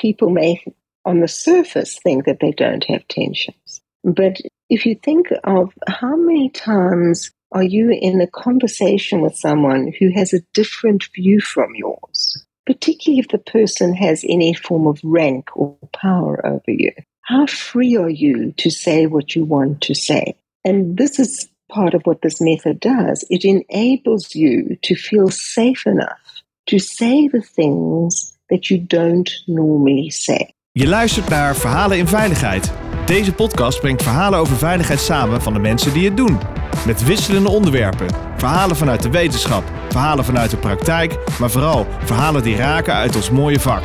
[0.00, 0.64] people may,
[1.04, 3.80] on the surface, think that they don't have tensions.
[4.02, 4.38] But
[4.70, 10.10] if you think of how many times are you in a conversation with someone who
[10.14, 15.48] has a different view from yours, particularly if the person has any form of rank
[15.54, 16.92] or power over you?
[17.22, 20.34] How free are you to say what you want to say?
[20.64, 23.24] And this is part of what this method does.
[23.30, 26.18] It enables you to feel safe enough
[26.66, 30.54] to say the things that you don't normally say.
[30.72, 32.72] Je luistert naar Verhalen in Veiligheid.
[33.06, 36.38] Deze podcast brengt verhalen over veiligheid samen van de mensen die het doen.
[36.86, 38.06] Met wisselende onderwerpen.
[38.36, 43.30] Verhalen vanuit de wetenschap, verhalen vanuit de praktijk, maar vooral verhalen die raken uit ons
[43.30, 43.82] mooie vak.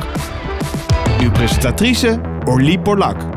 [1.21, 3.34] Uw presentatrice Orlie Porlak.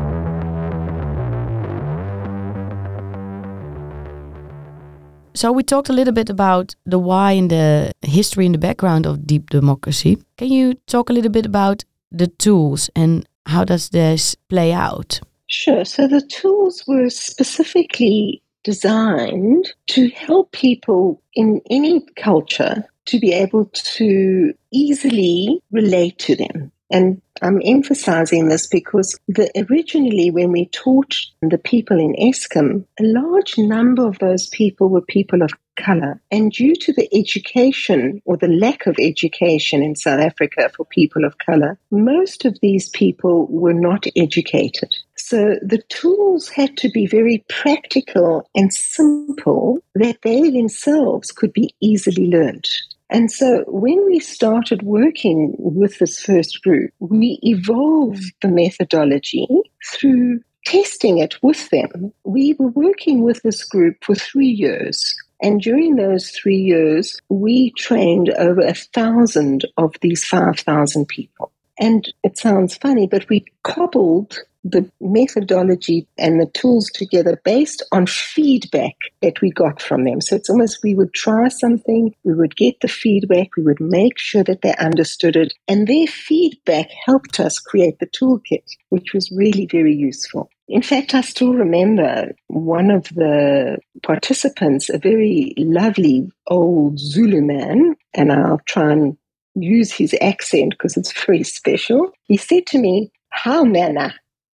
[5.39, 9.05] So we talked a little bit about the why and the history and the background
[9.05, 10.17] of deep democracy.
[10.35, 15.21] Can you talk a little bit about the tools and how does this play out?
[15.47, 15.85] Sure.
[15.85, 23.71] So the tools were specifically designed to help people in any culture to be able
[23.95, 26.69] to easily relate to them.
[26.91, 33.03] And I'm emphasizing this because the, originally, when we taught the people in Eskom, a
[33.03, 36.21] large number of those people were people of color.
[36.31, 41.25] And due to the education or the lack of education in South Africa for people
[41.25, 44.95] of color, most of these people were not educated.
[45.15, 51.73] So the tools had to be very practical and simple that they themselves could be
[51.81, 52.67] easily learned.
[53.09, 59.47] And so when we started working with this first group, we evolved the methodology
[59.91, 62.13] through testing it with them.
[62.23, 65.15] We were working with this group for three years.
[65.41, 71.51] And during those three years, we trained over a thousand of these 5,000 people.
[71.79, 78.05] And it sounds funny, but we cobbled the methodology and the tools together based on
[78.05, 80.19] feedback that we got from them.
[80.19, 84.19] So it's almost we would try something, we would get the feedback, we would make
[84.19, 89.31] sure that they understood it, and their feedback helped us create the toolkit, which was
[89.31, 90.49] really very useful.
[90.67, 97.95] In fact, I still remember one of the participants, a very lovely old Zulu man,
[98.13, 99.17] and I'll try and
[99.61, 102.11] use his accent because it's very special.
[102.23, 104.13] He said to me, How manner?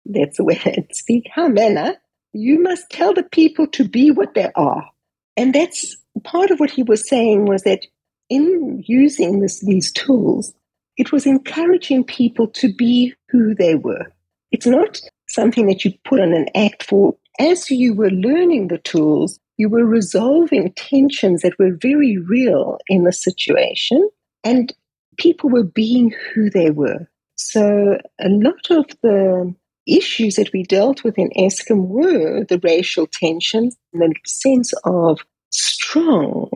[0.06, 1.94] that's the way I speak, Hamena,
[2.32, 4.88] you must tell the people to be what they are.
[5.36, 7.86] And that's part of what he was saying was that
[8.28, 10.54] in using this, these tools,
[10.96, 14.12] it was encouraging people to be who they were.
[14.52, 17.16] It's not something that you put on an act for.
[17.38, 23.04] As you were learning the tools, you were resolving tensions that were very real in
[23.04, 24.08] the situation,
[24.44, 24.72] and
[25.20, 27.06] people were being who they were.
[27.36, 29.54] So a lot of the
[29.86, 35.20] issues that we dealt with in Eskom were the racial tensions and the sense of
[35.50, 36.50] strong,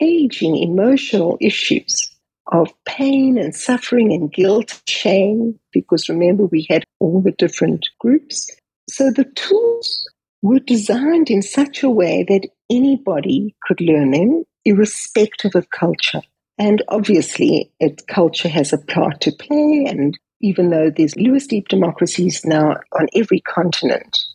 [0.00, 2.10] aging emotional issues
[2.52, 8.48] of pain and suffering and guilt, shame, because remember, we had all the different groups.
[8.88, 10.08] So the tools
[10.42, 16.22] were designed in such a way that anybody could learn them, irrespective of culture.
[16.56, 21.68] And obviously, it, culture has a part to play, and even though there's Lewis Deep
[21.68, 24.30] Democracies now on every continent.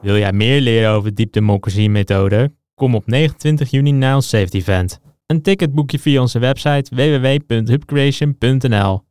[0.00, 2.52] Wil jij meer leren over Deep Democracy methode?
[2.74, 5.00] Kom op 29 juni naar ons safety event.
[5.26, 9.02] Een ticket boek je via onze website www.hubcreation.nl.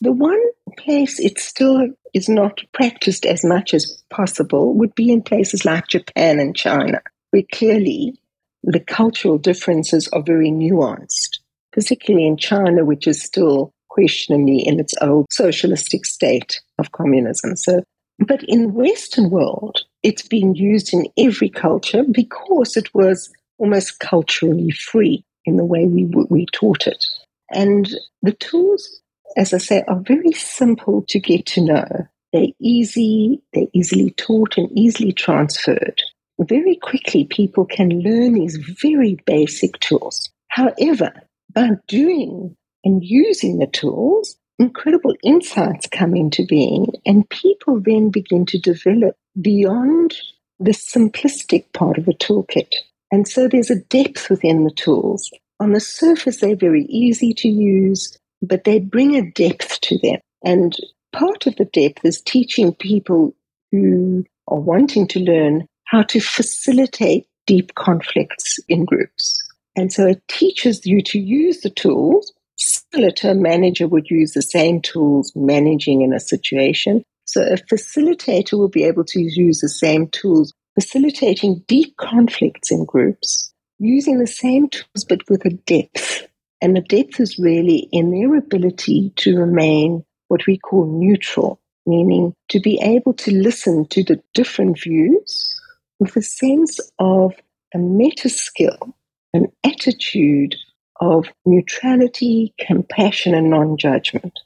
[0.00, 0.47] The one
[0.88, 5.86] place it still is not practiced as much as possible would be in places like
[5.86, 7.02] Japan and China.
[7.30, 8.18] where clearly
[8.62, 11.40] the cultural differences are very nuanced,
[11.72, 17.54] particularly in China, which is still questionably in its old socialistic state of communism.
[17.54, 17.82] So,
[18.18, 23.98] but in the Western world, it's been used in every culture because it was almost
[23.98, 27.04] culturally free in the way we, we taught it.
[27.50, 27.90] And
[28.22, 29.02] the tools,
[29.38, 31.86] as I say, are very simple to get to know.
[32.32, 36.02] They're easy, they're easily taught and easily transferred
[36.38, 40.30] very quickly people can learn these very basic tools.
[40.48, 41.12] However,
[41.52, 48.46] by doing and using the tools, incredible insights come into being, and people then begin
[48.46, 50.16] to develop beyond
[50.60, 52.72] the simplistic part of a toolkit.
[53.10, 55.30] And so there's a depth within the tools.
[55.60, 60.20] On the surface, they're very easy to use, but they bring a depth to them.
[60.44, 60.76] And
[61.12, 63.34] part of the depth is teaching people
[63.72, 69.42] who are wanting to learn how to facilitate deep conflicts in groups.
[69.74, 74.32] And so it teaches you to use the tools, similar to a manager would use
[74.32, 77.02] the same tools managing in a situation.
[77.24, 82.84] So a facilitator will be able to use the same tools, facilitating deep conflicts in
[82.84, 86.27] groups, using the same tools but with a depth.
[86.60, 92.34] And the depth is really in their ability to remain what we call neutral, meaning
[92.48, 95.54] to be able to listen to the different views
[96.00, 97.34] with a sense of
[97.74, 98.94] a meta skill,
[99.32, 100.56] an attitude
[101.00, 104.38] of neutrality, compassion, and non judgment,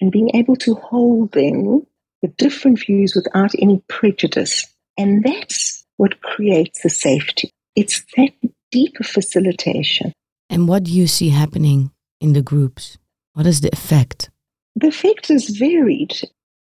[0.00, 1.86] and being able to hold then
[2.22, 4.66] the different views without any prejudice.
[4.98, 7.50] And that's what creates the safety.
[7.76, 8.32] It's that
[8.70, 10.12] deeper facilitation.
[10.50, 12.98] And what do you see happening in the groups?
[13.34, 14.30] What is the effect?
[14.74, 16.20] The effect is varied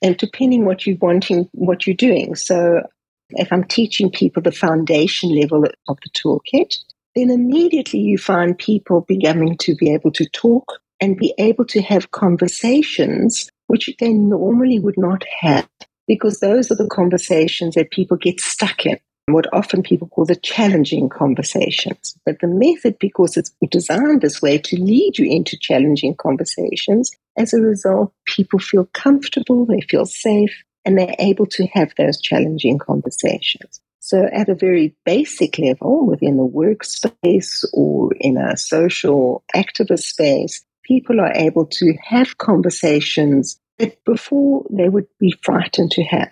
[0.00, 2.36] and depending what you're wanting, what you're doing.
[2.36, 2.82] So
[3.30, 6.76] if I'm teaching people the foundation level of the toolkit,
[7.16, 11.82] then immediately you find people beginning to be able to talk and be able to
[11.82, 15.68] have conversations which they normally would not have
[16.06, 20.36] because those are the conversations that people get stuck in what often people call the
[20.36, 22.16] challenging conversations.
[22.26, 27.54] But the method, because it's designed this way to lead you into challenging conversations, as
[27.54, 32.78] a result, people feel comfortable, they feel safe, and they're able to have those challenging
[32.78, 33.80] conversations.
[34.00, 40.62] So, at a very basic level, within the workspace or in a social activist space,
[40.82, 46.30] people are able to have conversations that before they would be frightened to have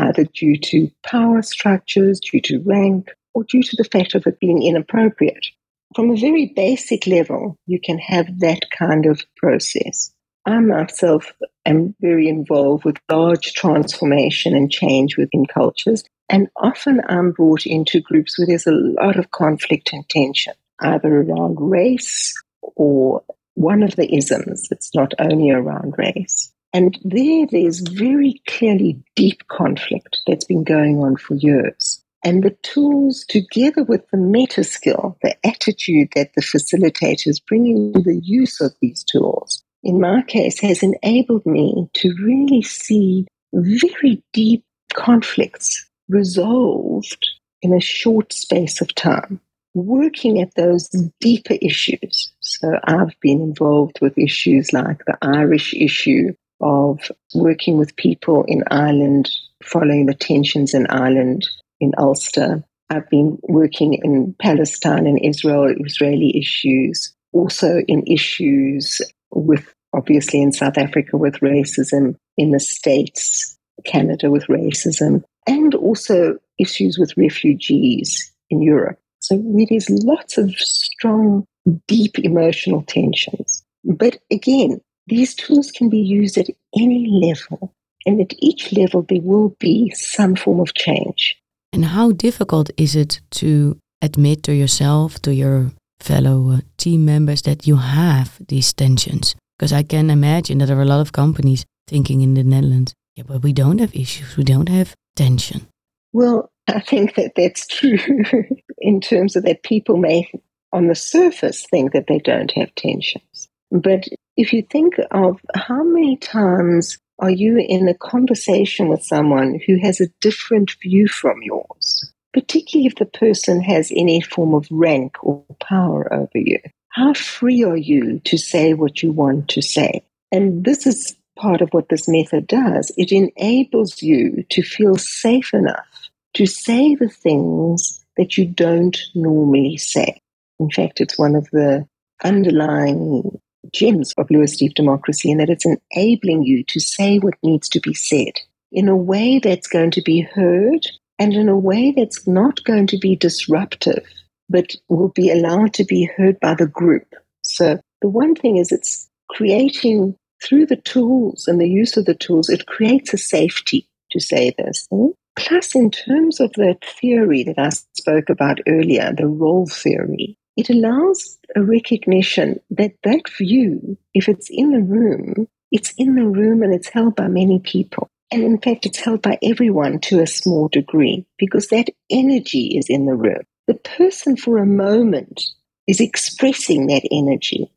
[0.00, 4.40] either due to power structures, due to rank, or due to the fact of it
[4.40, 5.46] being inappropriate.
[5.94, 10.12] From a very basic level, you can have that kind of process.
[10.46, 11.32] I myself
[11.66, 18.00] am very involved with large transformation and change within cultures, and often I'm brought into
[18.00, 22.32] groups where there's a lot of conflict and tension, either around race
[22.62, 23.22] or
[23.54, 24.68] one of the isms.
[24.70, 26.52] It's not only around race.
[26.72, 32.02] And there, there's very clearly deep conflict that's been going on for years.
[32.22, 38.00] And the tools, together with the meta skill, the attitude that the facilitators bring into
[38.00, 44.22] the use of these tools, in my case, has enabled me to really see very
[44.32, 47.26] deep conflicts resolved
[47.62, 49.40] in a short space of time,
[49.74, 50.88] working at those
[51.20, 52.32] deeper issues.
[52.40, 58.64] So I've been involved with issues like the Irish issue, of working with people in
[58.70, 59.30] Ireland,
[59.62, 61.48] following the tensions in Ireland,
[61.80, 62.64] in Ulster.
[62.90, 70.52] I've been working in Palestine and Israel, Israeli issues, also in issues with, obviously, in
[70.52, 78.32] South Africa with racism, in the States, Canada with racism, and also issues with refugees
[78.50, 78.98] in Europe.
[79.20, 81.44] So there's lots of strong,
[81.86, 83.62] deep emotional tensions.
[83.84, 87.74] But again, these tools can be used at any level,
[88.06, 91.36] and at each level, there will be some form of change.
[91.72, 97.42] And how difficult is it to admit to yourself, to your fellow uh, team members,
[97.42, 99.34] that you have these tensions?
[99.58, 102.94] Because I can imagine that there are a lot of companies thinking in the Netherlands,
[103.16, 105.66] yeah, but we don't have issues, we don't have tension.
[106.12, 107.98] Well, I think that that's true
[108.78, 110.30] in terms of that people may,
[110.72, 113.48] on the surface, think that they don't have tensions.
[113.70, 114.08] But
[114.40, 119.78] if you think of how many times are you in a conversation with someone who
[119.78, 125.22] has a different view from yours, particularly if the person has any form of rank
[125.22, 130.02] or power over you, how free are you to say what you want to say?
[130.32, 132.90] And this is part of what this method does.
[132.96, 135.86] It enables you to feel safe enough
[136.32, 140.22] to say the things that you don't normally say.
[140.58, 141.86] In fact, it's one of the
[142.24, 143.38] underlying
[143.72, 147.80] gems of Lewis Deep Democracy in that it's enabling you to say what needs to
[147.80, 148.32] be said
[148.72, 150.86] in a way that's going to be heard
[151.18, 154.04] and in a way that's not going to be disruptive,
[154.48, 157.14] but will be allowed to be heard by the group.
[157.42, 162.14] So the one thing is it's creating through the tools and the use of the
[162.14, 164.88] tools, it creates a safety to say this.
[165.36, 170.70] Plus, in terms of the theory that I spoke about earlier, the role theory, it
[170.70, 176.62] allows a recognition that that view, if it's in the room, it's in the room
[176.62, 178.08] and it's held by many people.
[178.32, 182.86] And in fact, it's held by everyone to a small degree because that energy is
[182.88, 183.42] in the room.
[183.66, 185.42] The person for a moment
[185.86, 187.70] is expressing that energy,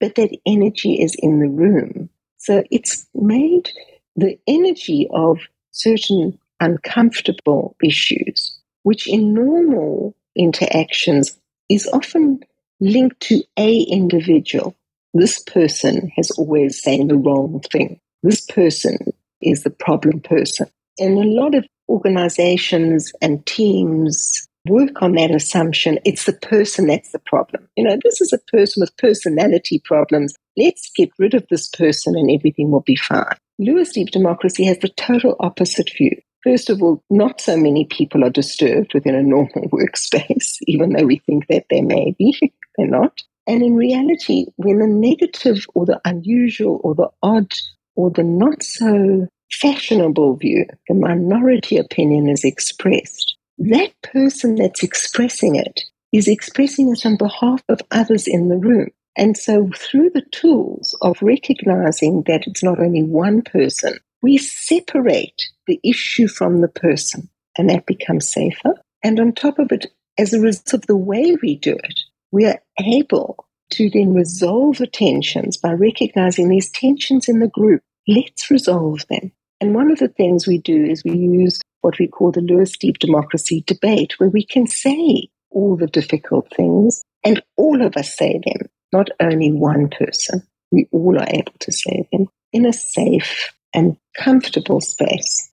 [0.00, 2.10] but that energy is in the room.
[2.38, 3.70] So it's made
[4.16, 5.38] the energy of
[5.70, 12.40] certain uncomfortable issues, which in normal interactions is often
[12.80, 14.76] linked to a individual.
[15.12, 18.00] This person has always saying the wrong thing.
[18.22, 18.98] This person
[19.40, 20.66] is the problem person.
[20.98, 27.12] And a lot of organizations and teams work on that assumption it's the person that's
[27.12, 27.68] the problem.
[27.76, 30.34] You know, this is a person with personality problems.
[30.56, 33.36] Let's get rid of this person and everything will be fine.
[33.58, 36.16] Lewis Deep Democracy has the total opposite view.
[36.44, 41.06] First of all, not so many people are disturbed within a normal workspace, even though
[41.06, 42.52] we think that they may be.
[42.76, 43.22] They're not.
[43.46, 47.52] And in reality, when the negative or the unusual or the odd
[47.96, 55.56] or the not so fashionable view, the minority opinion is expressed, that person that's expressing
[55.56, 55.80] it
[56.12, 58.88] is expressing it on behalf of others in the room.
[59.16, 65.50] And so, through the tools of recognizing that it's not only one person, we separate
[65.66, 67.28] the issue from the person,
[67.58, 68.72] and that becomes safer.
[69.02, 72.00] And on top of it, as a result of the way we do it,
[72.32, 77.82] we are able to then resolve the tensions by recognizing these tensions in the group.
[78.08, 79.30] Let's resolve them.
[79.60, 82.78] And one of the things we do is we use what we call the Lewis
[82.78, 88.16] Deep Democracy debate, where we can say all the difficult things and all of us
[88.16, 90.42] say them, not only one person.
[90.72, 95.52] We all are able to say them in a safe and comfortable space.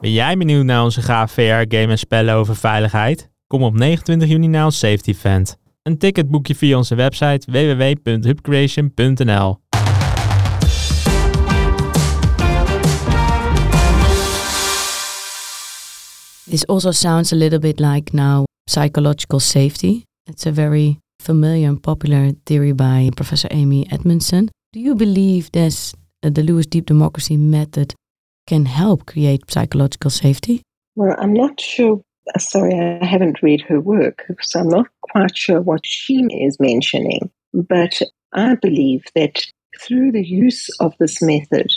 [0.00, 3.30] Ben jij benieuwd naar onze gaaf VR-game en spellen over veiligheid?
[3.46, 5.56] Kom op 29 juni naar ons Safety Event.
[5.82, 9.60] Een ticket boek je via onze website www.hubcreation.nl.
[16.48, 20.02] This also sounds a little bit like now psychological safety.
[20.30, 24.48] It's a very familiar and popular theory by Professor Amy Edmondson.
[24.72, 27.94] Do you believe this, uh, the Lewis Deep Democracy method
[28.46, 30.62] can help create psychological safety?
[30.96, 32.00] Well, I'm not sure.
[32.34, 36.58] uh, Sorry, I haven't read her work, so I'm not quite sure what she is
[36.58, 37.30] mentioning.
[37.52, 38.00] But
[38.32, 39.44] I believe that
[39.78, 41.70] through the use of this method,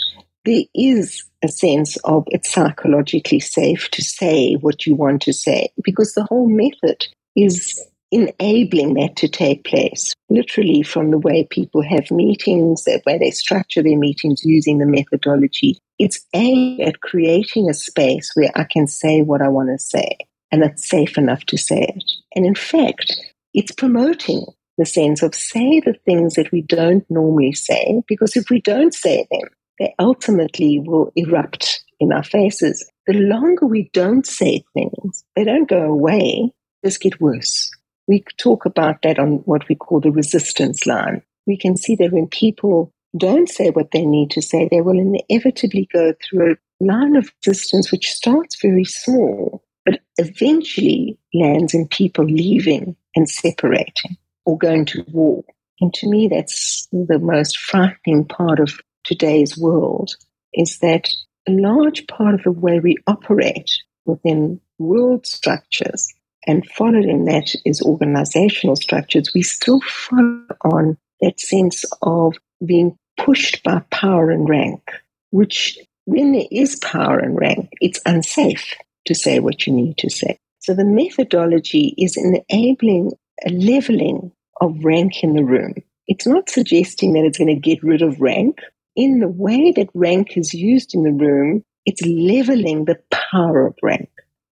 [0.46, 5.68] there is a sense of it's psychologically safe to say what you want to say
[5.84, 7.78] because the whole method is
[8.16, 10.12] enabling that to take place.
[10.28, 15.78] Literally, from the way people have meetings, way they structure their meetings using the methodology,
[15.98, 20.16] it's aimed at creating a space where I can say what I want to say
[20.52, 22.04] and it's safe enough to say it.
[22.34, 23.12] And in fact,
[23.54, 24.44] it's promoting
[24.78, 28.94] the sense of say the things that we don't normally say because if we don't
[28.94, 32.88] say them, they ultimately will erupt in our faces.
[33.06, 36.52] The longer we don't say things, they don't go away,
[36.84, 37.70] just get worse.
[38.06, 41.22] We talk about that on what we call the resistance line.
[41.46, 44.98] We can see that when people don't say what they need to say, they will
[44.98, 51.88] inevitably go through a line of resistance which starts very small, but eventually lands in
[51.88, 55.44] people leaving and separating or going to war.
[55.80, 60.16] And to me, that's the most frightening part of today's world
[60.54, 61.08] is that
[61.48, 63.70] a large part of the way we operate
[64.04, 66.12] within world structures
[66.46, 72.96] and followed in that is organizational structures, we still follow on that sense of being
[73.16, 74.82] pushed by power and rank,
[75.30, 78.74] which when there is power and rank, it's unsafe
[79.06, 80.38] to say what you need to say.
[80.60, 83.12] So the methodology is enabling
[83.44, 85.74] a leveling of rank in the room.
[86.06, 88.60] It's not suggesting that it's going to get rid of rank.
[88.94, 93.76] In the way that rank is used in the room, it's leveling the power of
[93.82, 94.08] rank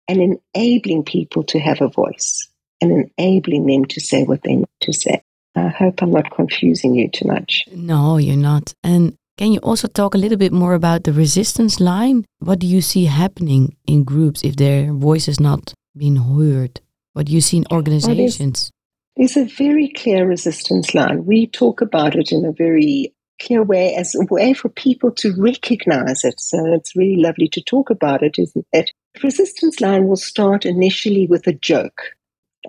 [0.07, 2.48] and enabling people to have a voice
[2.81, 5.22] and enabling them to say what they need to say.
[5.55, 7.63] I hope I'm not confusing you too much.
[7.72, 8.74] No, you're not.
[8.83, 12.25] And can you also talk a little bit more about the resistance line?
[12.39, 16.81] What do you see happening in groups if their voice is not being heard?
[17.13, 18.72] What do you see in organizations?
[19.15, 21.25] There's a very clear resistance line.
[21.25, 25.33] We talk about it in a very clear way as a way for people to
[25.37, 26.39] recognize it.
[26.39, 28.91] So it's really lovely to talk about it, isn't it?
[29.23, 32.01] Resistance line will start initially with a joke.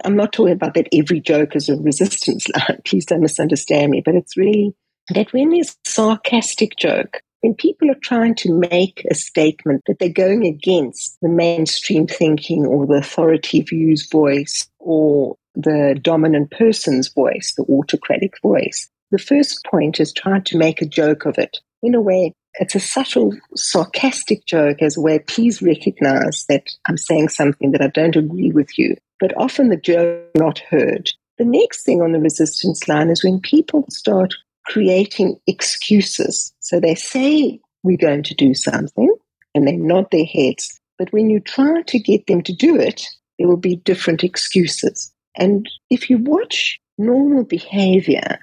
[0.04, 2.80] I'm not talking about that every joke is a resistance line.
[2.85, 4.75] Please don't misunderstand me, but it's really
[5.11, 10.09] that when there's sarcastic joke, when people are trying to make a statement that they're
[10.09, 17.52] going against the mainstream thinking or the authority view's voice or the dominant person's voice,
[17.56, 21.59] the autocratic voice, the first point is trying to make a joke of it.
[21.85, 26.97] In a way, it's a subtle, sarcastic joke as a way, please recognize that I'm
[26.97, 28.97] saying something that I don't agree with you.
[29.21, 31.12] But often the joke not heard.
[31.38, 34.35] The next thing on the resistance line is when people start
[34.66, 36.52] creating excuses.
[36.59, 39.14] So they say we're going to do something
[39.54, 40.80] and they nod their heads.
[40.99, 43.06] But when you try to get them to do it,
[43.38, 45.12] there will be different excuses.
[45.37, 48.40] And if you watch normal behavior,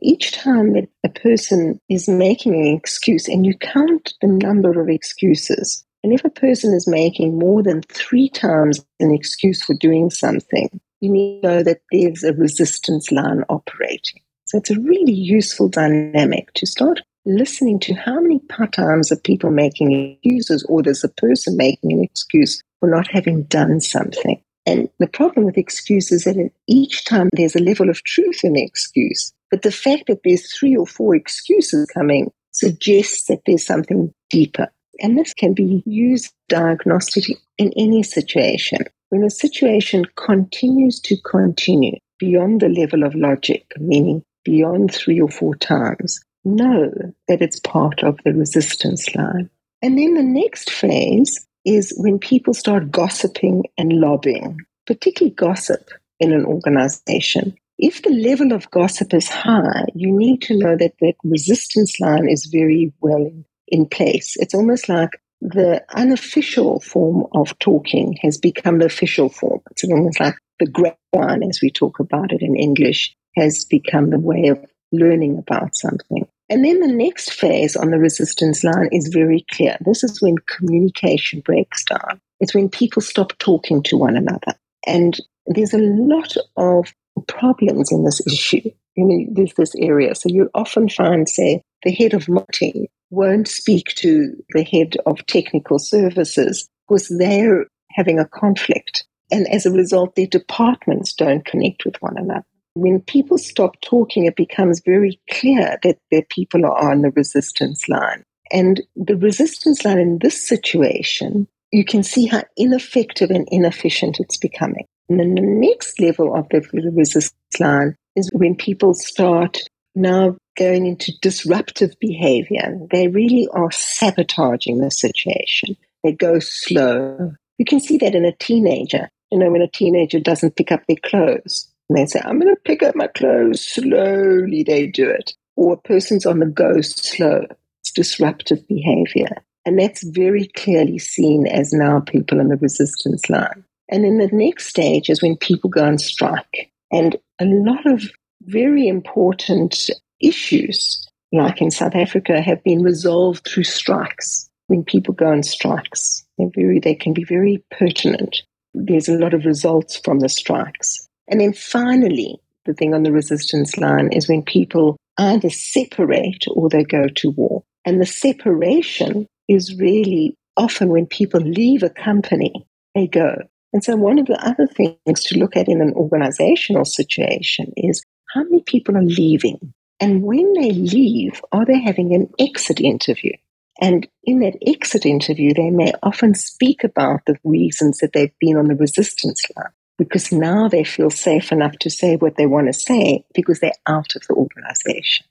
[0.00, 4.88] each time that a person is making an excuse and you count the number of
[4.88, 10.08] excuses, and if a person is making more than three times an excuse for doing
[10.10, 14.22] something, you need to know that there's a resistance line operating.
[14.46, 18.40] So it's a really useful dynamic to start listening to how many
[18.72, 23.42] times are people making excuses or there's a person making an excuse for not having
[23.44, 24.40] done something.
[24.64, 28.54] And the problem with excuses is that each time there's a level of truth in
[28.54, 29.32] the excuse.
[29.56, 34.68] But the fact that there's three or four excuses coming suggests that there's something deeper.
[35.00, 38.80] And this can be used diagnostically in any situation.
[39.08, 45.30] When a situation continues to continue beyond the level of logic, meaning beyond three or
[45.30, 46.92] four times, know
[47.26, 49.48] that it's part of the resistance line.
[49.80, 55.88] And then the next phase is when people start gossiping and lobbying, particularly gossip
[56.20, 57.56] in an organization.
[57.78, 62.28] If the level of gossip is high, you need to know that that resistance line
[62.28, 63.30] is very well
[63.68, 64.34] in place.
[64.38, 65.10] It's almost like
[65.42, 69.60] the unofficial form of talking has become the official form.
[69.70, 74.18] It's almost like the grapevine, as we talk about it in English, has become the
[74.18, 76.26] way of learning about something.
[76.48, 79.76] And then the next phase on the resistance line is very clear.
[79.84, 82.20] This is when communication breaks down.
[82.40, 84.54] It's when people stop talking to one another.
[84.86, 86.94] And there's a lot of
[87.28, 88.70] problems in this issue.
[88.96, 90.14] In there's this area.
[90.14, 95.24] So you'll often find, say, the head of marketing won't speak to the head of
[95.26, 99.04] technical services because they're having a conflict.
[99.30, 102.44] And as a result, their departments don't connect with one another.
[102.74, 107.88] When people stop talking, it becomes very clear that their people are on the resistance
[107.88, 108.22] line.
[108.52, 114.36] And the resistance line in this situation, you can see how ineffective and inefficient it's
[114.36, 114.86] becoming.
[115.08, 116.60] And then the next level of the
[116.94, 119.58] resistance line is when people start
[119.94, 122.78] now going into disruptive behavior.
[122.90, 125.76] They really are sabotaging the situation.
[126.02, 127.32] They go slow.
[127.58, 129.08] You can see that in a teenager.
[129.30, 132.54] You know, when a teenager doesn't pick up their clothes, and they say, I'm going
[132.54, 135.32] to pick up my clothes slowly, they do it.
[135.56, 137.46] Or a person's on the go slow.
[137.80, 139.42] It's disruptive behavior.
[139.66, 143.64] And that's very clearly seen as now people in the resistance line.
[143.88, 146.70] And then the next stage is when people go on strike.
[146.92, 148.04] And a lot of
[148.42, 154.48] very important issues, like in South Africa, have been resolved through strikes.
[154.68, 158.42] When people go on strikes, very, they can be very pertinent.
[158.72, 161.08] There's a lot of results from the strikes.
[161.28, 166.68] And then finally, the thing on the resistance line is when people either separate or
[166.68, 167.64] they go to war.
[167.84, 172.52] And the separation is really often when people leave a company,
[172.94, 173.36] they go.
[173.72, 178.02] And so, one of the other things to look at in an organizational situation is
[178.34, 179.74] how many people are leaving?
[180.00, 183.32] And when they leave, are they having an exit interview?
[183.80, 188.56] And in that exit interview, they may often speak about the reasons that they've been
[188.56, 192.66] on the resistance line because now they feel safe enough to say what they want
[192.68, 195.26] to say because they're out of the organization.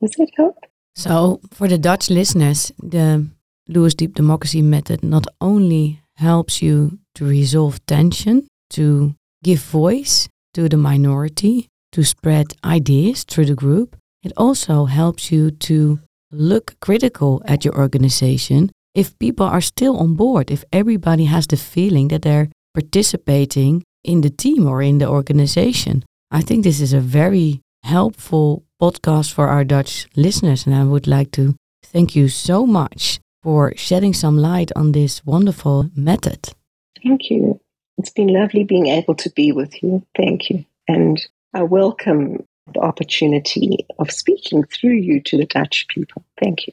[0.00, 0.56] Does that help?
[0.94, 3.28] So, for the Dutch listeners, the
[3.68, 10.68] Lewis Deep Democracy Method not only helps you to resolve tension, to give voice to
[10.68, 16.00] the minority, to spread ideas through the group, it also helps you to
[16.32, 21.56] look critical at your organization if people are still on board, if everybody has the
[21.56, 26.04] feeling that they're participating in the team or in the organization.
[26.30, 31.06] I think this is a very helpful podcast for our Dutch listeners, and I would
[31.06, 31.54] like to
[31.84, 36.50] thank you so much for shedding some light on this wonderful method.
[37.02, 37.60] Thank you.
[37.96, 40.04] It's been lovely being able to be with you.
[40.16, 40.64] Thank you.
[40.86, 41.20] And
[41.54, 46.24] I welcome the opportunity of speaking through you to the Dutch people.
[46.40, 46.72] Thank you.